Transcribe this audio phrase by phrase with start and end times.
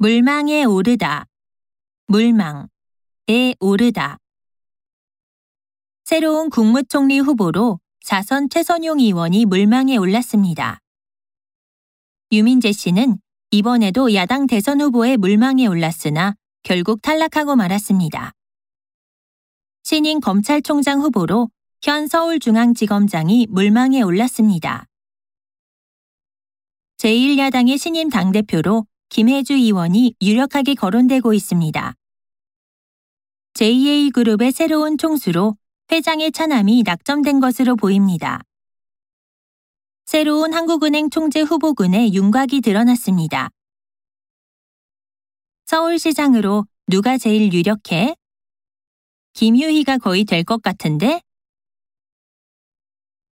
[0.00, 1.26] 물망에 오르다.
[2.06, 2.68] 물망에
[3.58, 4.18] 오르다.
[6.04, 10.78] 새로운 국무총리 후보로 사선 최선용 의원이 물망에 올랐습니다.
[12.30, 13.18] 유민재 씨는
[13.50, 18.30] 이번에도 야당 대선 후보의 물망에 올랐으나 결국 탈락하고 말았습니다.
[19.82, 21.50] 신인 검찰총장 후보로
[21.82, 24.84] 현 서울중앙지검장이 물망에 올랐습니다.
[26.98, 31.94] 제1야당의 신임 당대표로 김혜주 의원이 유력하게 거론되고 있습니다.
[33.54, 35.56] JA그룹의 새로운 총수로
[35.90, 38.42] 회장의 차남이 낙점된 것으로 보입니다.
[40.04, 43.50] 새로운 한국은행 총재 후보군에 윤곽이 드러났습니다.
[45.66, 48.14] 서울시장으로 누가 제일 유력해?
[49.34, 51.20] 김유희가 거의 될 것 같은데?